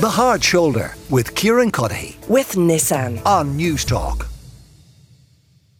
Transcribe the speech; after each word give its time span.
The 0.00 0.08
Hard 0.08 0.42
Shoulder 0.42 0.94
with 1.10 1.34
Kieran 1.34 1.70
Cuddihy 1.70 2.26
with 2.26 2.52
Nissan 2.52 3.20
on 3.26 3.58
Newstalk. 3.58 4.26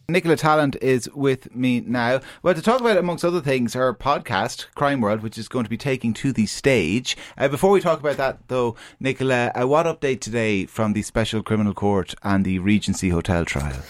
Nicola 0.07 0.35
Tallant 0.35 0.75
is 0.79 1.09
with 1.15 1.55
me 1.55 1.79
now. 1.79 2.21
Well, 2.43 2.53
to 2.53 2.61
talk 2.61 2.81
about, 2.81 2.97
amongst 2.97 3.25
other 3.25 3.41
things, 3.41 3.73
her 3.73 3.91
podcast, 3.95 4.67
Crime 4.75 5.01
World, 5.01 5.23
which 5.23 5.39
is 5.39 5.47
going 5.47 5.63
to 5.63 5.71
be 5.71 5.75
taking 5.77 6.13
to 6.13 6.31
the 6.31 6.45
stage. 6.45 7.17
Uh, 7.35 7.47
before 7.47 7.71
we 7.71 7.81
talk 7.81 7.99
about 7.99 8.17
that, 8.17 8.47
though, 8.47 8.75
Nicola, 8.99 9.51
uh, 9.59 9.65
what 9.65 9.87
update 9.87 10.19
today 10.19 10.67
from 10.67 10.93
the 10.93 11.01
Special 11.01 11.41
Criminal 11.41 11.73
Court 11.73 12.13
and 12.21 12.45
the 12.45 12.59
Regency 12.59 13.09
Hotel 13.09 13.43
trial? 13.43 13.81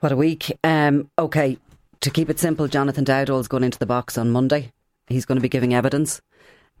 What 0.00 0.12
a 0.12 0.16
week. 0.16 0.52
Um, 0.62 1.08
okay, 1.18 1.56
to 2.00 2.10
keep 2.10 2.28
it 2.28 2.38
simple, 2.38 2.68
Jonathan 2.68 3.06
Dowdall's 3.06 3.48
going 3.48 3.64
into 3.64 3.78
the 3.78 3.86
box 3.86 4.18
on 4.18 4.32
Monday. 4.32 4.70
He's 5.06 5.24
going 5.24 5.36
to 5.36 5.42
be 5.42 5.48
giving 5.48 5.72
evidence. 5.72 6.20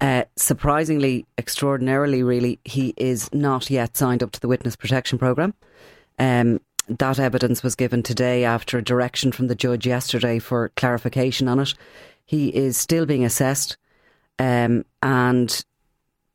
Uh, 0.02 0.24
surprisingly, 0.34 1.24
extraordinarily, 1.38 2.24
really, 2.24 2.58
he 2.64 2.92
is 2.96 3.32
not 3.32 3.70
yet 3.70 3.96
signed 3.96 4.20
up 4.20 4.32
to 4.32 4.40
the 4.40 4.48
witness 4.48 4.74
protection 4.74 5.16
programme. 5.16 5.54
Um, 6.18 6.60
that 6.88 7.20
evidence 7.20 7.62
was 7.62 7.76
given 7.76 8.02
today 8.02 8.44
after 8.44 8.78
a 8.78 8.82
direction 8.82 9.30
from 9.30 9.46
the 9.46 9.54
judge 9.54 9.86
yesterday 9.86 10.40
for 10.40 10.70
clarification 10.70 11.46
on 11.46 11.60
it. 11.60 11.74
He 12.24 12.48
is 12.48 12.76
still 12.76 13.06
being 13.06 13.24
assessed, 13.24 13.76
um, 14.40 14.84
and 15.04 15.64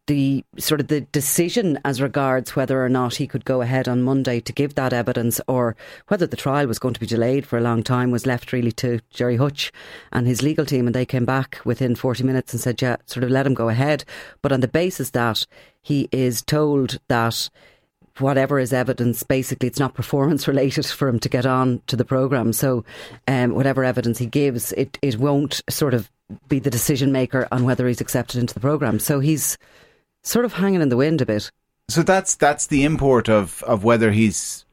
the 0.08 0.44
sort 0.58 0.80
of 0.80 0.88
the 0.88 1.02
decision 1.02 1.78
as 1.86 2.02
regards 2.02 2.56
whether 2.56 2.84
or 2.84 2.90
not 2.90 3.16
he 3.16 3.28
could 3.28 3.46
go 3.46 3.62
ahead 3.62 3.88
on 3.88 4.02
Monday 4.02 4.40
to 4.40 4.54
give 4.54 4.76
that 4.76 4.94
evidence 4.94 5.40
or 5.48 5.76
whether 6.08 6.26
the 6.26 6.38
trial 6.38 6.66
was 6.66 6.80
going 6.80 6.94
to 6.94 7.00
be 7.00 7.06
delayed 7.06 7.46
for 7.46 7.58
a 7.58 7.62
long 7.62 7.84
time 7.84 8.10
was 8.10 8.26
left 8.26 8.54
really 8.54 8.72
to 8.72 9.00
Gerry 9.10 9.36
Hutch 9.36 9.72
and 10.12 10.26
his 10.26 10.42
legal 10.42 10.66
team 10.66 10.88
and 10.88 10.96
they 10.96 11.06
came 11.06 11.26
back 11.26 11.60
within 11.66 11.94
40 11.94 12.24
minutes 12.24 12.54
and 12.54 12.62
said 12.62 12.82
yeah 12.82 12.96
sort 13.06 13.24
of 13.24 13.30
let 13.30 13.46
him 13.46 13.54
go 13.54 13.70
ahead 13.70 14.04
but 14.42 14.52
on 14.52 14.62
the 14.62 14.68
basis 14.68 15.12
that 15.12 15.46
he 15.82 16.08
is 16.12 16.42
told 16.42 17.00
that 17.10 17.50
whatever 18.20 18.60
is 18.60 18.74
evidence, 18.74 19.22
basically, 19.24 19.68
it's 19.68 19.80
not 19.80 19.94
performance 19.94 20.48
related 20.48 20.86
for 20.88 21.08
him 21.08 21.20
to 21.20 21.30
get 21.30 21.46
on 21.46 21.82
to 21.88 21.96
the 21.96 22.06
programme. 22.06 22.54
So, 22.54 22.84
um, 23.28 23.54
whatever 23.54 23.84
evidence 23.84 24.18
he 24.18 24.26
gives, 24.26 24.72
it, 24.74 24.98
it 25.02 25.18
won't 25.18 25.62
sort 25.70 25.94
of 25.94 26.10
be 26.50 26.60
the 26.60 26.72
decision 26.72 27.12
maker 27.12 27.48
on 27.52 27.64
whether 27.64 27.88
he's 27.88 28.02
accepted 28.02 28.40
into 28.40 28.54
the 28.54 28.60
programme. 28.60 29.00
So, 29.00 29.20
he's 29.20 29.58
sort 30.28 30.46
of 30.46 30.54
hanging 30.54 30.82
in 30.82 30.90
the 30.90 30.98
wind 30.98 31.22
a 31.22 31.26
bit. 31.26 31.50
So, 31.90 32.04
that's 32.04 32.36
that's 32.36 32.68
the 32.68 32.84
import 32.84 33.30
of, 33.30 33.64
of 33.64 33.84
whether 33.84 34.12
he's 34.12 34.66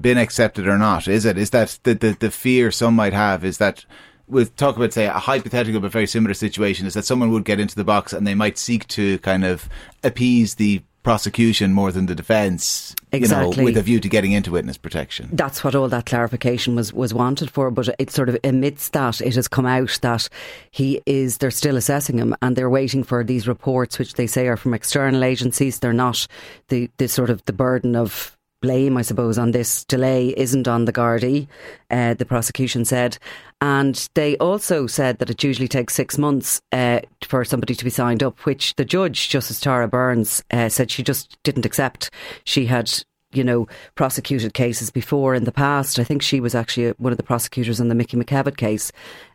been 0.00 0.18
accepted 0.18 0.66
or 0.66 0.78
not, 0.78 1.08
is 1.08 1.24
it? 1.24 1.36
Is 1.36 1.50
that 1.50 1.78
the, 1.82 1.94
the, 1.94 2.16
the 2.18 2.30
fear 2.30 2.70
some 2.70 2.94
might 2.94 3.12
have 3.12 3.44
is 3.44 3.58
that 3.58 3.84
we'll 4.26 4.46
talk 4.46 4.76
about 4.76 4.92
say 4.92 5.06
a 5.06 5.12
hypothetical 5.12 5.80
but 5.80 5.92
very 5.92 6.06
similar 6.06 6.34
situation 6.34 6.86
is 6.86 6.94
that 6.94 7.04
someone 7.04 7.30
would 7.30 7.44
get 7.44 7.60
into 7.60 7.74
the 7.74 7.84
box 7.84 8.12
and 8.12 8.26
they 8.26 8.34
might 8.34 8.56
seek 8.56 8.86
to 8.88 9.18
kind 9.18 9.44
of 9.44 9.68
appease 10.02 10.54
the 10.54 10.82
prosecution 11.04 11.72
more 11.72 11.92
than 11.92 12.06
the 12.06 12.14
defence, 12.14 12.96
exactly. 13.12 13.50
you 13.50 13.56
know, 13.58 13.64
with 13.64 13.76
a 13.76 13.82
view 13.82 14.00
to 14.00 14.08
getting 14.08 14.32
into 14.32 14.50
witness 14.50 14.76
protection. 14.76 15.28
That's 15.32 15.62
what 15.62 15.76
all 15.76 15.88
that 15.88 16.06
clarification 16.06 16.74
was, 16.74 16.92
was 16.92 17.14
wanted 17.14 17.50
for, 17.50 17.70
but 17.70 17.94
it 18.00 18.10
sort 18.10 18.28
of 18.28 18.36
amidst 18.42 18.92
that, 18.94 19.20
it 19.20 19.36
has 19.36 19.46
come 19.46 19.66
out 19.66 19.98
that 20.02 20.28
he 20.72 21.00
is, 21.06 21.38
they're 21.38 21.52
still 21.52 21.76
assessing 21.76 22.18
him 22.18 22.34
and 22.42 22.56
they're 22.56 22.70
waiting 22.70 23.04
for 23.04 23.22
these 23.22 23.46
reports, 23.46 23.98
which 23.98 24.14
they 24.14 24.26
say 24.26 24.48
are 24.48 24.56
from 24.56 24.74
external 24.74 25.22
agencies. 25.22 25.78
They're 25.78 25.92
not 25.92 26.26
the, 26.68 26.90
the 26.96 27.06
sort 27.06 27.30
of 27.30 27.44
the 27.44 27.52
burden 27.52 27.94
of 27.94 28.36
blame, 28.64 28.96
I 28.96 29.02
suppose, 29.02 29.36
on 29.36 29.50
this 29.50 29.84
delay 29.84 30.28
isn't 30.38 30.66
on 30.66 30.86
the 30.86 30.92
Gardaí, 30.92 31.46
uh, 31.90 32.14
the 32.14 32.24
prosecution 32.24 32.86
said. 32.86 33.18
And 33.60 34.08
they 34.14 34.38
also 34.38 34.86
said 34.86 35.18
that 35.18 35.28
it 35.28 35.44
usually 35.44 35.68
takes 35.68 35.92
six 35.92 36.16
months 36.16 36.62
uh, 36.72 37.00
for 37.22 37.44
somebody 37.44 37.74
to 37.74 37.84
be 37.84 37.90
signed 37.90 38.22
up, 38.22 38.40
which 38.46 38.74
the 38.76 38.86
judge, 38.86 39.28
Justice 39.28 39.60
Tara 39.60 39.86
Burns, 39.86 40.42
uh, 40.50 40.70
said 40.70 40.90
she 40.90 41.02
just 41.02 41.36
didn't 41.42 41.66
accept. 41.66 42.10
She 42.44 42.64
had 42.64 42.90
you 43.32 43.44
know, 43.44 43.66
prosecuted 43.96 44.54
cases 44.54 44.90
before 44.90 45.34
in 45.34 45.44
the 45.44 45.52
past. 45.52 45.98
I 45.98 46.04
think 46.04 46.22
she 46.22 46.40
was 46.40 46.54
actually 46.54 46.90
one 46.98 47.12
of 47.12 47.16
the 47.16 47.24
prosecutors 47.24 47.80
in 47.80 47.88
the 47.88 47.94
Mickey 47.94 48.16
McKevitt 48.16 48.56
case. 48.56 48.92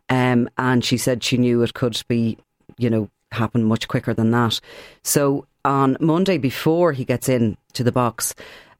Um, 0.10 0.50
and 0.58 0.84
she 0.84 0.98
said 0.98 1.24
she 1.24 1.38
knew 1.38 1.62
it 1.62 1.74
could 1.74 2.02
be, 2.08 2.38
you 2.78 2.90
know, 2.90 3.10
happen 3.32 3.64
much 3.64 3.88
quicker 3.90 4.14
than 4.14 4.32
that. 4.32 4.60
So 5.04 5.46
on 5.66 5.98
Monday, 6.00 6.38
before 6.38 6.94
he 6.94 7.06
gets 7.06 7.30
in 7.30 7.58
to 7.74 7.84
the 7.84 7.92
box, 7.92 8.34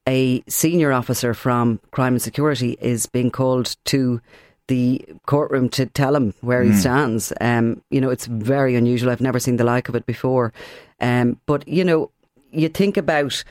a 0.10 0.44
senior 0.48 0.92
officer 0.92 1.36
from 1.36 1.80
crime 1.92 2.14
and 2.14 2.22
security 2.22 2.76
is 2.82 3.06
being 3.06 3.30
called 3.30 3.76
to 3.86 4.20
the 4.68 5.06
courtroom 5.28 5.70
to 5.70 5.86
tell 5.86 6.16
him 6.16 6.34
where 6.42 6.64
mm. 6.64 6.68
he 6.68 6.72
hmm. 6.72 6.80
stands. 6.80 7.32
Um, 7.40 7.84
you 7.92 8.02
know, 8.02 8.10
it's 8.10 8.26
very 8.26 8.76
unusual. 8.76 9.12
I've 9.12 9.22
never 9.22 9.40
seen 9.40 9.58
the 9.58 9.64
like 9.64 9.88
of 9.88 9.96
it 9.96 10.08
before. 10.08 10.52
Um, 11.00 11.40
but, 11.46 11.68
you 11.68 11.84
know, 11.84 12.10
you 12.52 12.70
think 12.70 12.98
about 12.98 13.44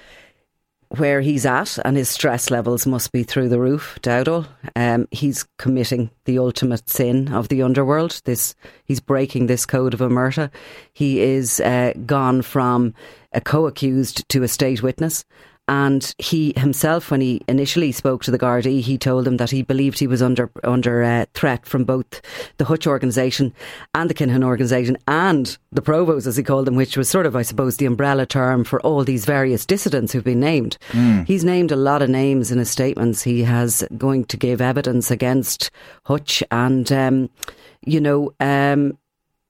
where 0.88 1.20
he's 1.20 1.46
at 1.46 1.78
and 1.84 1.96
his 1.96 2.08
stress 2.08 2.50
levels 2.50 2.86
must 2.86 3.12
be 3.12 3.22
through 3.22 3.50
the 3.50 3.60
roof, 3.60 3.98
Dowdall. 4.02 4.48
Um, 4.74 5.06
he's 5.12 5.44
committing 5.58 6.10
the 6.24 6.38
ultimate 6.38 6.88
sin 6.88 7.32
of 7.32 7.48
the 7.48 7.62
underworld. 7.62 8.20
This 8.24 8.56
He's 8.84 9.00
breaking 9.00 9.46
this 9.46 9.66
code 9.66 9.94
of 9.94 10.00
omerta. 10.00 10.50
He 10.92 11.20
is 11.20 11.60
uh, 11.60 11.92
gone 12.04 12.42
from 12.42 12.94
a 13.32 13.40
co-accused 13.40 14.28
to 14.30 14.42
a 14.42 14.48
state 14.48 14.82
witness 14.82 15.24
and 15.68 16.14
he 16.18 16.54
himself, 16.56 17.10
when 17.10 17.20
he 17.20 17.42
initially 17.46 17.92
spoke 17.92 18.22
to 18.22 18.30
the 18.30 18.38
Gardaí, 18.38 18.80
he 18.80 18.96
told 18.96 19.24
them 19.24 19.36
that 19.36 19.50
he 19.50 19.62
believed 19.62 19.98
he 19.98 20.06
was 20.06 20.22
under 20.22 20.50
under 20.64 21.02
uh, 21.02 21.26
threat 21.34 21.66
from 21.66 21.84
both 21.84 22.20
the 22.56 22.64
Hutch 22.64 22.86
organisation 22.86 23.52
and 23.94 24.08
the 24.08 24.14
Kinahan 24.14 24.42
organisation 24.42 24.96
and 25.06 25.56
the 25.70 25.82
Provos, 25.82 26.26
as 26.26 26.36
he 26.36 26.42
called 26.42 26.66
them, 26.66 26.76
which 26.76 26.96
was 26.96 27.08
sort 27.08 27.26
of, 27.26 27.36
I 27.36 27.42
suppose, 27.42 27.76
the 27.76 27.86
umbrella 27.86 28.26
term 28.26 28.64
for 28.64 28.80
all 28.80 29.04
these 29.04 29.26
various 29.26 29.66
dissidents 29.66 30.12
who've 30.12 30.24
been 30.24 30.40
named. 30.40 30.78
Mm. 30.92 31.26
He's 31.26 31.44
named 31.44 31.70
a 31.70 31.76
lot 31.76 32.02
of 32.02 32.08
names 32.08 32.50
in 32.50 32.58
his 32.58 32.70
statements. 32.70 33.22
He 33.22 33.42
has 33.44 33.84
going 33.96 34.24
to 34.26 34.36
give 34.36 34.60
evidence 34.60 35.10
against 35.10 35.70
Hutch 36.04 36.42
and. 36.50 36.90
Um, 36.90 37.30
you 37.84 38.00
know, 38.00 38.32
um, 38.40 38.98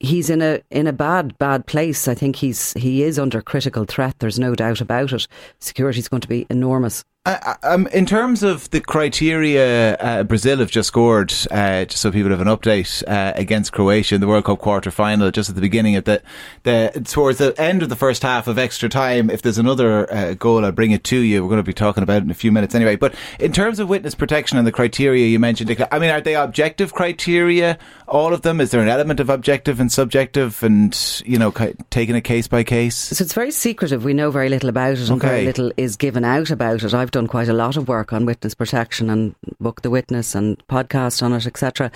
he's 0.01 0.31
in 0.31 0.43
a 0.43 0.61
in 0.71 0.87
a 0.87 0.93
bad 0.93 1.37
bad 1.39 1.67
place. 1.67 2.09
I 2.09 2.15
think 2.15 2.37
he's 2.37 2.73
he 2.75 3.03
is 3.03 3.19
under 3.19 3.41
critical 3.43 3.85
threat. 3.85 4.19
There's 4.19 4.39
no 4.39 4.55
doubt 4.55 4.81
about 4.81 5.13
it. 5.13 5.27
Security 5.59 5.99
is 5.99 6.09
going 6.09 6.23
to 6.23 6.29
be 6.29 6.47
enormous. 6.51 7.05
Uh, 7.29 7.55
um, 7.63 7.87
in 7.89 8.07
terms 8.07 8.43
of 8.43 8.71
the 8.71 8.81
criteria, 8.81 9.97
uh, 9.97 10.23
Brazil 10.23 10.59
have 10.59 10.71
just 10.71 10.89
scored, 10.89 11.31
uh, 11.51 11.85
just 11.85 12.01
so 12.01 12.11
people 12.11 12.31
have 12.31 12.41
an 12.41 12.49
update, 12.49 13.07
uh, 13.07 13.35
against 13.37 13.71
Croatia 13.71 14.15
in 14.15 14.23
the 14.23 14.27
World 14.27 14.47
Cup 14.47 14.61
quarter 14.61 14.91
final, 14.91 15.31
just 15.31 15.51
at 15.51 15.55
the 15.55 15.61
beginning 15.61 15.95
of 15.97 16.05
the, 16.05 16.23
the, 16.63 17.03
towards 17.05 17.37
the 17.37 17.55
end 17.61 17.83
of 17.83 17.91
the 17.91 17.97
first 17.97 18.23
half 18.23 18.47
of 18.47 18.57
extra 18.57 18.89
time. 18.89 19.29
If 19.29 19.43
there's 19.43 19.59
another 19.59 20.11
uh, 20.11 20.35
goal, 20.35 20.65
I'll 20.65 20.73
bring 20.73 20.93
it 20.93 21.05
to 21.05 21.19
you. 21.19 21.43
We're 21.43 21.51
going 21.51 21.59
to 21.59 21.65
be 21.65 21.75
talking 21.75 22.03
about 22.03 22.19
it 22.19 22.25
in 22.25 22.31
a 22.31 22.35
few 22.35 22.51
minutes 22.51 22.75
anyway. 22.75 22.97
But 22.97 23.15
in 23.39 23.53
terms 23.53 23.79
of 23.79 23.91
witness 23.91 24.15
protection 24.15 24.57
and 24.57 24.67
the 24.67 24.73
criteria 24.73 25.27
you 25.27 25.39
mentioned, 25.39 25.87
I 25.93 25.99
mean, 25.99 26.09
are 26.09 26.23
they 26.23 26.35
objective 26.35 26.95
criteria, 26.95 27.79
all 28.09 28.33
of 28.33 28.43
them? 28.43 28.61
Is 28.61 28.71
there 28.71 28.81
an 28.81 28.89
element 28.89 29.21
of 29.21 29.31
objective 29.31 29.81
and 29.81 29.91
subjective 29.91 30.63
and, 30.63 31.23
you 31.25 31.39
know, 31.39 31.53
taking 31.91 32.17
it 32.17 32.23
case 32.23 32.49
by 32.49 32.65
case? 32.65 32.97
So 32.97 33.23
it's 33.23 33.33
very 33.33 33.51
secretive. 33.51 34.05
We 34.05 34.15
know 34.15 34.31
very 34.31 34.49
little 34.49 34.69
about 34.69 34.95
it 34.95 35.09
and 35.09 35.23
okay. 35.23 35.29
very 35.29 35.45
little 35.45 35.73
is 35.77 35.97
given 35.97 36.25
out 36.25 36.51
about 36.51 36.83
it. 36.83 36.95
I've 36.95 37.11
done 37.11 37.27
quite 37.27 37.49
a 37.49 37.53
lot 37.53 37.77
of 37.77 37.89
work 37.89 38.13
on 38.13 38.27
witness 38.27 38.55
protection 38.55 39.11
and 39.11 39.35
book 39.61 39.83
the 39.83 39.91
witness 39.91 40.35
and 40.35 40.63
podcast 40.69 41.23
on 41.23 41.33
it, 41.33 41.47
etc. 41.47 41.91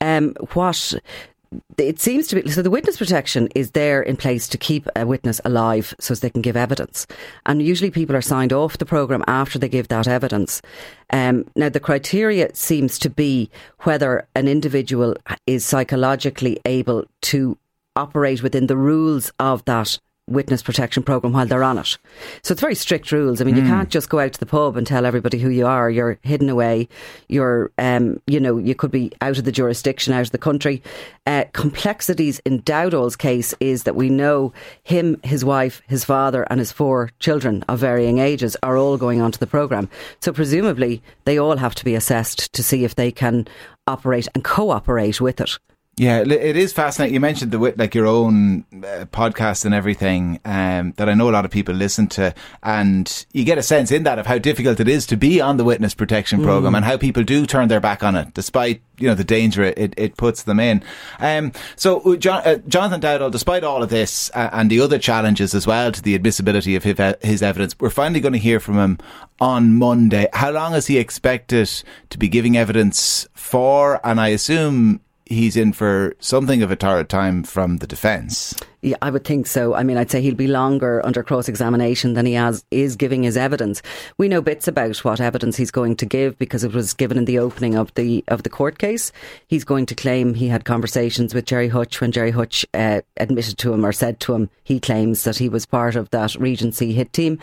Um, 0.00 0.34
what 0.54 0.94
it 1.78 2.00
seems 2.00 2.26
to 2.28 2.40
be 2.40 2.50
so 2.50 2.62
the 2.62 2.70
witness 2.70 2.96
protection 2.96 3.48
is 3.54 3.72
there 3.72 4.02
in 4.02 4.16
place 4.16 4.48
to 4.48 4.58
keep 4.58 4.86
a 4.96 5.06
witness 5.06 5.40
alive 5.44 5.94
so 6.00 6.12
as 6.12 6.20
they 6.20 6.30
can 6.30 6.42
give 6.42 6.56
evidence. 6.56 7.06
And 7.44 7.62
usually 7.62 7.90
people 7.90 8.16
are 8.16 8.22
signed 8.22 8.52
off 8.52 8.78
the 8.78 8.86
program 8.86 9.24
after 9.26 9.58
they 9.58 9.68
give 9.68 9.88
that 9.88 10.08
evidence. 10.08 10.62
Um, 11.10 11.44
now 11.54 11.68
the 11.68 11.80
criteria 11.80 12.54
seems 12.54 12.98
to 13.00 13.10
be 13.10 13.50
whether 13.80 14.26
an 14.34 14.48
individual 14.48 15.16
is 15.46 15.64
psychologically 15.64 16.60
able 16.64 17.04
to 17.22 17.58
operate 17.94 18.42
within 18.42 18.66
the 18.66 18.76
rules 18.76 19.32
of 19.38 19.64
that 19.64 19.98
witness 20.28 20.62
protection 20.62 21.02
program 21.02 21.32
while 21.32 21.46
they're 21.46 21.62
on 21.62 21.78
it. 21.78 21.96
So 22.42 22.52
it's 22.52 22.60
very 22.60 22.74
strict 22.74 23.12
rules. 23.12 23.40
I 23.40 23.44
mean, 23.44 23.54
mm. 23.54 23.58
you 23.58 23.64
hmm. 23.64 23.70
can't 23.70 23.88
just 23.88 24.08
go 24.08 24.18
out 24.18 24.32
to 24.32 24.40
the 24.40 24.46
pub 24.46 24.76
and 24.76 24.86
tell 24.86 25.06
everybody 25.06 25.38
who 25.38 25.50
you 25.50 25.66
are. 25.66 25.88
You're 25.88 26.18
hidden 26.22 26.48
away. 26.48 26.88
You're, 27.28 27.70
um, 27.78 28.20
you 28.26 28.40
know, 28.40 28.58
you 28.58 28.74
could 28.74 28.90
be 28.90 29.12
out 29.20 29.38
of 29.38 29.44
the 29.44 29.52
jurisdiction, 29.52 30.12
out 30.12 30.26
of 30.26 30.32
the 30.32 30.38
country. 30.38 30.82
Uh, 31.26 31.44
complexities 31.52 32.40
in 32.40 32.62
Dowdall's 32.62 33.16
case 33.16 33.54
is 33.60 33.84
that 33.84 33.94
we 33.94 34.10
know 34.10 34.52
him, 34.82 35.20
his 35.22 35.44
wife, 35.44 35.82
his 35.86 36.04
father, 36.04 36.46
and 36.50 36.58
his 36.58 36.72
four 36.72 37.10
children 37.20 37.64
of 37.68 37.78
varying 37.78 38.18
ages 38.18 38.56
are 38.62 38.76
all 38.76 38.96
going 38.96 39.20
onto 39.20 39.38
the 39.38 39.46
program. 39.46 39.88
So 40.20 40.32
presumably 40.32 41.02
they 41.24 41.38
all 41.38 41.56
have 41.56 41.74
to 41.76 41.84
be 41.84 41.94
assessed 41.94 42.52
to 42.52 42.62
see 42.62 42.84
if 42.84 42.96
they 42.96 43.12
can 43.12 43.46
operate 43.86 44.26
and 44.34 44.42
cooperate 44.42 45.20
with 45.20 45.40
it. 45.40 45.58
Yeah, 45.98 46.18
it 46.18 46.56
is 46.58 46.74
fascinating. 46.74 47.14
You 47.14 47.20
mentioned 47.20 47.52
the 47.52 47.58
like 47.58 47.94
your 47.94 48.06
own 48.06 48.66
uh, 48.70 49.06
podcast 49.06 49.64
and 49.64 49.72
everything 49.72 50.40
um, 50.44 50.92
that 50.98 51.08
I 51.08 51.14
know 51.14 51.30
a 51.30 51.32
lot 51.32 51.46
of 51.46 51.50
people 51.50 51.74
listen 51.74 52.06
to, 52.08 52.34
and 52.62 53.24
you 53.32 53.44
get 53.44 53.56
a 53.56 53.62
sense 53.62 53.90
in 53.90 54.02
that 54.02 54.18
of 54.18 54.26
how 54.26 54.36
difficult 54.36 54.78
it 54.78 54.88
is 54.88 55.06
to 55.06 55.16
be 55.16 55.40
on 55.40 55.56
the 55.56 55.64
witness 55.64 55.94
protection 55.94 56.42
program 56.42 56.74
mm. 56.74 56.76
and 56.76 56.84
how 56.84 56.98
people 56.98 57.22
do 57.22 57.46
turn 57.46 57.68
their 57.68 57.80
back 57.80 58.04
on 58.04 58.14
it, 58.14 58.34
despite 58.34 58.82
you 58.98 59.08
know 59.08 59.14
the 59.14 59.24
danger 59.24 59.62
it, 59.62 59.94
it 59.96 60.18
puts 60.18 60.42
them 60.42 60.60
in. 60.60 60.82
Um, 61.18 61.52
so, 61.76 62.00
uh, 62.00 62.16
John, 62.16 62.42
uh, 62.44 62.56
Jonathan 62.68 63.00
Dowdall, 63.00 63.30
despite 63.30 63.64
all 63.64 63.82
of 63.82 63.88
this 63.88 64.30
uh, 64.34 64.50
and 64.52 64.70
the 64.70 64.80
other 64.80 64.98
challenges 64.98 65.54
as 65.54 65.66
well 65.66 65.92
to 65.92 66.02
the 66.02 66.14
admissibility 66.14 66.76
of 66.76 66.84
his, 66.84 66.98
his 67.22 67.42
evidence, 67.42 67.74
we're 67.80 67.88
finally 67.88 68.20
going 68.20 68.34
to 68.34 68.38
hear 68.38 68.60
from 68.60 68.74
him 68.74 68.98
on 69.40 69.74
Monday. 69.76 70.28
How 70.34 70.50
long 70.50 70.74
is 70.74 70.88
he 70.88 70.98
expected 70.98 71.70
to 72.10 72.18
be 72.18 72.28
giving 72.28 72.54
evidence 72.54 73.26
for? 73.32 73.98
And 74.06 74.20
I 74.20 74.28
assume 74.28 75.00
he's 75.26 75.56
in 75.56 75.72
for 75.72 76.14
something 76.18 76.62
of 76.62 76.70
a 76.70 76.76
torrid 76.76 77.08
time 77.08 77.42
from 77.42 77.78
the 77.78 77.86
defence. 77.86 78.54
Yeah, 78.86 78.98
I 79.02 79.10
would 79.10 79.24
think 79.24 79.48
so. 79.48 79.74
I 79.74 79.82
mean, 79.82 79.96
I'd 79.96 80.12
say 80.12 80.22
he'll 80.22 80.36
be 80.36 80.46
longer 80.46 81.04
under 81.04 81.24
cross 81.24 81.48
examination 81.48 82.14
than 82.14 82.24
he 82.24 82.34
has 82.34 82.64
is 82.70 82.94
giving 82.94 83.24
his 83.24 83.36
evidence. 83.36 83.82
We 84.16 84.28
know 84.28 84.40
bits 84.40 84.68
about 84.68 84.98
what 84.98 85.20
evidence 85.20 85.56
he's 85.56 85.72
going 85.72 85.96
to 85.96 86.06
give 86.06 86.38
because 86.38 86.62
it 86.62 86.72
was 86.72 86.92
given 86.92 87.18
in 87.18 87.24
the 87.24 87.40
opening 87.40 87.74
of 87.74 87.92
the 87.94 88.22
of 88.28 88.44
the 88.44 88.48
court 88.48 88.78
case. 88.78 89.10
He's 89.48 89.64
going 89.64 89.86
to 89.86 89.96
claim 89.96 90.34
he 90.34 90.46
had 90.46 90.64
conversations 90.64 91.34
with 91.34 91.46
Gerry 91.46 91.66
Hutch 91.66 92.00
when 92.00 92.12
Gerry 92.12 92.30
Hutch 92.30 92.64
uh, 92.74 93.00
admitted 93.16 93.58
to 93.58 93.74
him 93.74 93.84
or 93.84 93.90
said 93.90 94.20
to 94.20 94.34
him 94.34 94.50
he 94.62 94.78
claims 94.78 95.24
that 95.24 95.36
he 95.36 95.48
was 95.48 95.66
part 95.66 95.96
of 95.96 96.10
that 96.10 96.36
Regency 96.36 96.92
hit 96.92 97.12
team. 97.12 97.40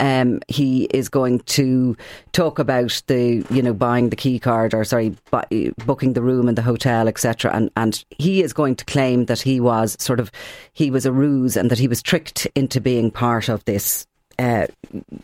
Um, 0.00 0.40
he 0.48 0.84
is 0.94 1.10
going 1.10 1.40
to 1.40 1.94
talk 2.32 2.58
about 2.58 3.02
the 3.06 3.44
you 3.50 3.60
know 3.60 3.74
buying 3.74 4.08
the 4.08 4.16
key 4.16 4.38
card 4.38 4.72
or 4.72 4.82
sorry 4.84 5.14
bu- 5.30 5.72
booking 5.84 6.14
the 6.14 6.22
room 6.22 6.48
in 6.48 6.54
the 6.54 6.62
hotel 6.62 7.06
etc. 7.06 7.50
And 7.54 7.70
and 7.76 8.02
he 8.08 8.42
is 8.42 8.54
going 8.54 8.76
to 8.76 8.84
claim 8.86 9.26
that 9.26 9.42
he 9.42 9.60
was 9.60 9.94
sort 10.00 10.20
of 10.20 10.32
he 10.72 10.85
was 10.90 11.06
a 11.06 11.12
ruse 11.12 11.56
and 11.56 11.70
that 11.70 11.78
he 11.78 11.88
was 11.88 12.02
tricked 12.02 12.46
into 12.54 12.80
being 12.80 13.10
part 13.10 13.48
of 13.48 13.64
this 13.64 14.06
uh, 14.38 14.66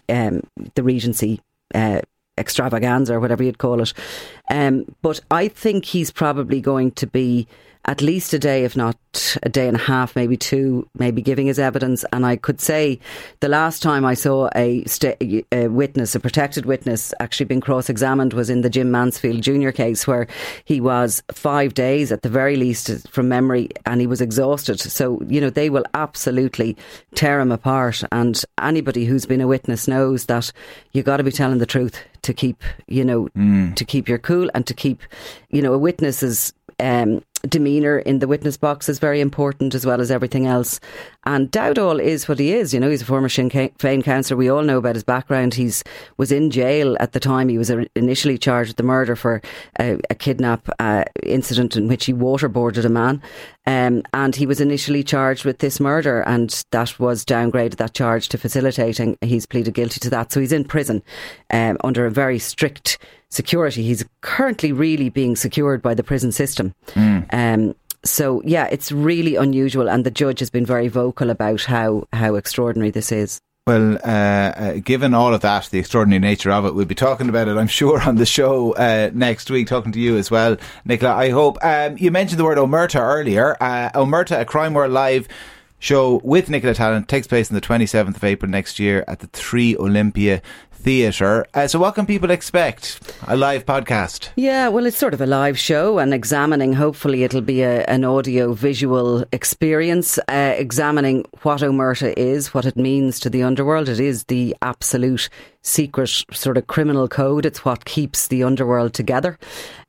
um, 0.09 0.43
the 0.75 0.83
Regency 0.83 1.41
uh, 1.75 2.01
extravaganza 2.39 3.15
or 3.15 3.21
whatever 3.21 3.43
you'd 3.43 3.59
call 3.59 3.81
it. 3.81 3.93
Um, 4.51 4.85
but 5.03 5.21
I 5.31 5.49
think 5.49 5.85
he's 5.85 6.11
probably 6.11 6.61
going 6.61 6.93
to 6.93 7.07
be 7.07 7.47
at 7.85 8.01
least 8.01 8.33
a 8.33 8.39
day, 8.39 8.65
if 8.65 8.77
not 8.77 8.97
a 9.43 9.49
day 9.49 9.67
and 9.67 9.77
a 9.77 9.81
half, 9.81 10.15
maybe 10.15 10.37
two, 10.37 10.89
maybe 10.99 11.21
giving 11.21 11.47
his 11.47 11.59
evidence. 11.59 12.05
And 12.13 12.25
I 12.25 12.37
could 12.37 12.61
say 12.61 13.01
the 13.41 13.49
last 13.49 13.83
time 13.83 14.05
I 14.05 14.15
saw 14.15 14.49
a, 14.55 14.85
st- 14.85 15.45
a 15.51 15.67
witness, 15.67 16.15
a 16.15 16.21
protected 16.21 16.65
witness, 16.65 17.13
actually 17.19 17.47
being 17.47 17.61
cross 17.61 17.89
examined 17.89 18.35
was 18.35 18.51
in 18.51 18.61
the 18.61 18.71
Jim 18.71 18.93
Mansfield 18.93 19.43
Jr. 19.43 19.71
case, 19.71 20.07
where 20.07 20.29
he 20.65 20.81
was 20.81 21.25
five 21.33 21.75
days 21.75 22.13
at 22.13 22.23
the 22.23 22.29
very 22.29 22.55
least 22.55 23.09
from 23.09 23.29
memory 23.29 23.69
and 23.85 24.01
he 24.01 24.07
was 24.07 24.21
exhausted. 24.21 24.79
So, 24.79 25.21
you 25.27 25.41
know, 25.41 25.51
they 25.51 25.69
will 25.69 25.85
absolutely 25.95 26.77
tear 27.17 27.41
him 27.41 27.51
apart. 27.51 28.05
And 28.13 28.43
anybody 28.61 29.07
who's 29.07 29.27
been 29.27 29.41
a 29.41 29.49
witness 29.49 29.89
knows 29.89 30.27
that 30.27 30.53
you've 30.93 31.07
got 31.07 31.17
to 31.17 31.25
be 31.25 31.33
telling 31.33 31.59
the 31.59 31.67
truth 31.67 32.01
to 32.23 32.33
keep, 32.33 32.63
you 32.87 33.05
know, 33.05 33.29
mm. 33.37 33.75
to 33.75 33.85
keep 33.85 34.09
your 34.09 34.19
cool 34.19 34.49
and 34.55 34.67
to 34.69 34.75
keep, 34.75 35.03
you 35.51 35.61
know, 35.63 35.73
a 35.73 35.79
witness 35.79 36.23
is. 36.23 36.53
Um, 36.81 37.23
demeanour 37.49 37.99
in 37.99 38.19
the 38.19 38.29
witness 38.29 38.57
box 38.57 38.89
is 38.89 38.99
very 38.99 39.21
important 39.21 39.75
as 39.75 39.85
well 39.85 40.01
as 40.01 40.11
everything 40.11 40.47
else. 40.47 40.81
And 41.25 41.51
Dowdall 41.51 42.01
is 42.01 42.29
what 42.29 42.39
he 42.39 42.53
is. 42.53 42.75
You 42.75 42.81
know, 42.81 42.91
he's 42.91 43.03
a 43.03 43.07
former 43.07 43.29
Sinn 43.29 43.51
Féin 43.51 44.03
councillor. 44.03 44.37
We 44.37 44.49
all 44.49 44.63
know 44.63 44.79
about 44.79 44.97
his 44.97 45.05
background. 45.05 45.55
He's 45.55 45.85
was 46.17 46.33
in 46.33 46.51
jail 46.51 46.97
at 47.01 47.13
the 47.13 47.21
time. 47.21 47.49
He 47.49 47.59
was 47.59 47.71
initially 47.95 48.39
charged 48.39 48.71
with 48.71 48.77
the 48.77 48.83
murder 48.83 49.15
for 49.15 49.41
a, 49.79 49.99
a 50.11 50.15
kidnap 50.15 50.69
uh, 50.79 51.05
incident 51.23 51.77
in 51.77 51.89
which 51.89 52.07
he 52.07 52.13
waterboarded 52.13 52.85
a 52.85 52.89
man. 52.89 53.23
Um, 53.67 54.03
and 54.13 54.35
he 54.35 54.47
was 54.47 54.61
initially 54.61 55.05
charged 55.05 55.45
with 55.45 55.59
this 55.59 55.79
murder, 55.79 56.23
and 56.23 56.65
that 56.73 56.99
was 56.99 57.25
downgraded, 57.25 57.77
that 57.77 57.95
charge, 57.95 58.29
to 58.31 58.39
facilitating. 58.39 59.17
He's 59.21 59.47
pleaded 59.47 59.75
guilty 59.75 60.01
to 60.01 60.11
that. 60.11 60.33
So 60.33 60.41
he's 60.41 60.53
in 60.53 60.65
prison 60.65 61.03
um, 61.51 61.77
under 61.85 62.05
a 62.05 62.11
very 62.11 62.41
strict 62.41 62.99
security. 63.33 63.83
He's 63.83 64.05
currently 64.21 64.73
really 64.73 65.09
being 65.09 65.37
secured 65.37 65.81
by 65.81 65.95
the 65.95 66.03
prison 66.03 66.33
system. 66.33 66.75
Mm. 66.89 67.32
Um, 67.33 67.75
so 68.05 68.43
yeah, 68.45 68.67
it's 68.71 68.93
really 68.93 69.37
unusual, 69.37 69.89
and 69.89 70.05
the 70.05 70.11
judge 70.11 70.41
has 70.41 70.51
been 70.51 70.67
very 70.67 70.89
vocal 70.89 71.31
about 71.31 71.63
how 71.63 72.07
how 72.13 72.35
extraordinary 72.35 72.91
this 72.91 73.13
is. 73.13 73.41
Well, 73.65 73.95
uh, 74.03 74.09
uh, 74.09 74.73
given 74.79 75.15
all 75.15 75.33
of 75.33 75.43
that, 75.43 75.67
the 75.71 75.79
extraordinary 75.79 76.19
nature 76.19 76.51
of 76.51 76.67
it, 76.67 76.75
we'll 76.75 76.85
be 76.85 76.97
talking 76.97 77.29
about 77.29 77.47
it, 77.47 77.57
I'm 77.57 77.69
sure, 77.69 78.03
on 78.03 78.17
the 78.17 78.27
show 78.27 78.73
uh, 78.75 79.13
next 79.15 79.51
week, 79.51 79.69
talking 79.69 79.93
to 79.93 80.01
you 80.01 80.17
as 80.17 80.33
well, 80.33 80.57
Nicola. 80.85 81.15
I 81.15 81.31
hope. 81.31 81.59
Um, 81.63 81.97
you 81.97 82.11
mentioned 82.11 82.41
the 82.41 82.45
word 82.45 82.59
Omerta 82.59 83.01
earlier. 83.01 83.57
Uh, 83.61 83.91
Omerta, 83.95 84.41
a 84.41 84.45
Crime 84.45 84.75
World 84.75 84.93
Live 84.93 85.29
show 85.79 86.21
with 86.25 86.51
Nicola 86.51 86.75
Tallant, 86.75 87.07
takes 87.07 87.29
place 87.29 87.53
on 87.53 87.55
the 87.55 87.61
27th 87.61 88.17
of 88.17 88.25
April 88.25 88.51
next 88.51 88.81
year 88.81 89.05
at 89.07 89.21
the 89.21 89.29
Three 89.29 89.77
Olympia 89.77 90.43
theatre. 90.83 91.47
Uh, 91.55 91.67
so, 91.69 91.79
what 91.79 91.95
can 91.95 92.07
people 92.07 92.31
expect? 92.31 93.01
A 93.29 93.37
live 93.37 93.65
podcast? 93.65 94.31
Yeah, 94.37 94.69
well, 94.69 94.85
it's 94.87 94.97
sort 94.97 95.15
of 95.15 95.21
a 95.21 95.27
live 95.27 95.59
show 95.59 95.99
and 95.99 96.13
examining, 96.13 96.73
hopefully, 96.73 97.23
it'll 97.23 97.41
be 97.41 97.63
a, 97.63 97.85
an 97.85 98.05
audio 98.05 98.53
visual 98.53 99.25
experience, 99.33 100.19
uh, 100.29 100.55
examining 100.57 101.25
what 101.43 101.61
Omerta 101.61 102.13
is, 102.17 102.53
what 102.53 102.67
it 102.67 102.77
means 102.77 103.21
to 103.21 103.31
the 103.31 103.43
underworld. 103.43 103.89
It 103.89 104.01
is 104.01 104.25
the 104.25 104.57
absolute 104.61 105.29
secret 105.63 106.25
sort 106.33 106.57
of 106.57 106.67
criminal 106.67 107.09
code. 107.09 107.47
It's 107.47 107.65
what 107.65 107.85
keeps 107.85 108.27
the 108.27 108.43
underworld 108.43 108.95
together. 108.95 109.39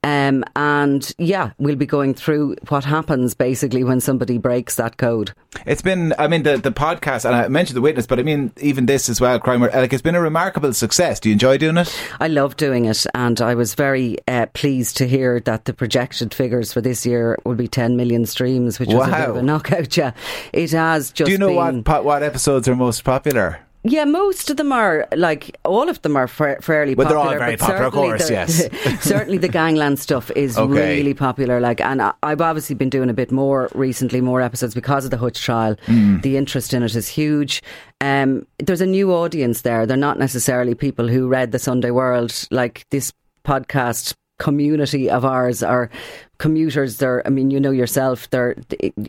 Um, 0.04 0.44
and 0.56 1.14
yeah, 1.18 1.52
we'll 1.58 1.78
be 1.78 1.86
going 1.86 2.14
through 2.14 2.58
what 2.68 2.84
happens 2.84 3.34
basically 3.34 3.84
when 3.84 4.02
somebody 4.02 4.38
breaks 4.38 4.75
that 4.75 4.98
code. 4.98 5.34
It's 5.66 5.81
been, 5.81 6.14
I 6.18 6.28
mean, 6.28 6.44
the, 6.44 6.58
the 6.58 6.72
podcast, 6.72 7.25
and 7.25 7.36
I 7.36 7.48
mentioned 7.48 7.78
the 7.78 7.81
witness, 7.81 8.06
but 8.06 8.20
I 8.20 8.24
mean, 8.24 8.52
even 8.60 8.86
this 8.86 9.08
as 9.08 9.22
well, 9.22 9.40
Crime, 9.40 9.62
like 9.62 9.94
it's 9.94 10.02
been 10.02 10.16
a 10.16 10.22
remarkable 10.22 10.74
success. 10.74 11.20
Do 11.20 11.30
you 11.30 11.34
enjoy 11.34 11.58
doing 11.58 11.78
it? 11.78 11.96
I 12.20 12.28
love 12.28 12.58
doing 12.58 12.86
it, 12.86 13.06
and 13.14 13.40
I 13.40 13.56
was 13.56 13.75
very 13.75 14.18
uh, 14.28 14.48
pleased 14.48 14.98
to 14.98 15.08
hear 15.08 15.40
that 15.42 15.66
the 15.66 15.74
projected 15.74 16.34
figures 16.34 16.74
for 16.74 16.81
this 16.81 17.06
year 17.06 17.38
will 17.46 17.56
be 17.56 17.68
10 17.68 17.96
million 17.96 18.25
streams, 18.25 18.80
which 18.80 18.90
wow. 18.90 18.98
was 18.98 19.08
a 19.08 19.12
bit 19.12 19.30
of 19.30 19.36
a 19.38 19.44
knockout. 19.44 19.96
Yeah, 19.96 20.12
it 20.52 20.72
has 20.72 21.12
just. 21.12 21.28
Do 21.28 21.31
you 21.31 21.38
know 21.38 21.48
been, 21.48 21.84
what 21.84 22.04
what 22.04 22.24
episodes 22.24 22.68
are 22.68 22.75
most 22.75 23.04
popular? 23.04 23.60
Yeah, 23.86 24.06
most 24.06 24.50
of 24.50 24.56
them 24.56 24.72
are 24.72 25.08
like 25.14 25.58
all 25.66 25.90
of 25.90 26.02
them 26.04 26.16
are 26.16 26.28
fa- 26.28 26.62
fairly 26.62 26.96
well, 26.96 27.08
popular. 27.08 27.30
they're 27.30 27.34
all 27.34 27.46
very 27.46 27.58
popular, 27.58 27.84
of 27.84 27.94
course. 27.94 28.28
The, 28.28 28.34
yes, 28.34 29.02
certainly 29.02 29.38
the 29.38 29.50
gangland 29.50 30.00
stuff 30.00 30.32
is 30.32 30.58
okay. 30.58 30.72
really 30.72 31.14
popular. 31.14 31.60
Like, 31.60 31.82
and 31.82 32.02
I, 32.02 32.14
have 32.24 32.40
obviously 32.40 32.76
been 32.76 32.90
doing 32.90 33.10
a 33.10 33.14
bit 33.14 33.30
more 33.30 33.70
recently, 33.76 34.22
more 34.22 34.42
episodes 34.42 34.74
because 34.74 35.04
of 35.04 35.12
the 35.12 35.18
Hutch 35.18 35.42
trial. 35.42 35.76
Mm. 35.88 36.22
The 36.22 36.38
interest 36.38 36.74
in 36.74 36.82
it 36.82 36.96
is 36.96 37.10
huge. 37.10 37.62
Um, 38.00 38.48
there's 38.58 38.80
a 38.80 38.86
new 38.86 39.12
audience 39.12 39.62
there. 39.62 39.86
They're 39.86 39.98
not 39.98 40.18
necessarily 40.18 40.76
people 40.76 41.10
who 41.10 41.28
read 41.28 41.52
the 41.52 41.60
Sunday 41.60 41.92
World. 41.92 42.48
Like 42.52 42.86
this 42.90 43.12
podcast 43.44 44.14
community 44.40 45.10
of 45.10 45.26
ours 45.26 45.62
are 45.62 45.90
commuters. 46.38 46.98
They're, 46.98 47.26
I 47.28 47.30
mean, 47.30 47.52
you 47.52 47.60
know 47.60 47.72
yourself. 47.72 48.30
They're 48.30 48.56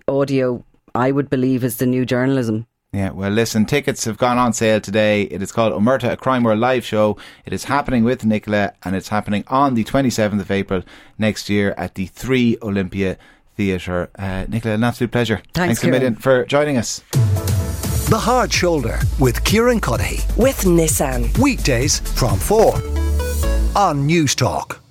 audio. 0.09 0.65
I 0.97 1.13
would 1.13 1.31
believe 1.31 1.63
is 1.63 1.77
the 1.77 1.87
new 1.87 2.05
journalism. 2.05 2.67
Yeah, 2.95 3.11
well, 3.11 3.31
listen, 3.33 3.67
tickets 3.67 4.05
have 4.05 4.19
gone 4.19 4.39
on 4.39 4.53
sale 4.53 4.81
today. 4.81 5.23
It 5.23 5.43
is 5.43 5.51
called 5.51 5.73
Omerta, 5.73 6.13
a 6.13 6.17
Crime 6.17 6.45
World 6.45 6.61
live 6.61 6.85
show. 6.85 7.17
It 7.45 7.53
is 7.53 7.65
happening 7.65 8.05
with 8.05 8.25
Nicola 8.25 8.73
and 8.85 8.95
it's 8.95 9.09
happening 9.09 9.43
on 9.49 9.75
the 9.75 9.83
27th 9.83 10.41
of 10.41 10.49
April 10.49 10.85
next 11.19 11.51
year 11.51 11.75
at 11.77 11.97
the 11.97 12.07
Three 12.07 12.57
Olympia 12.63 13.19
Theatre. 13.57 14.11
Uh, 14.17 14.45
Nicola, 14.49 14.77
an 14.77 14.85
absolute 14.85 15.11
pleasure. 15.11 15.43
Thanks, 15.55 15.81
Thanks 15.81 15.85
a 15.85 15.89
million 15.89 16.15
for 16.15 16.45
joining 16.45 16.77
us. 16.77 17.01
The 18.11 18.19
Hard 18.19 18.53
Shoulder 18.53 19.01
with 19.19 19.43
Kieran 19.43 19.81
Cuddihy. 19.81 20.37
With 20.37 20.61
Nissan. 20.61 21.37
Weekdays 21.39 21.99
from 21.99 22.39
4 22.39 22.75
on 23.75 24.09
Newstalk. 24.09 24.84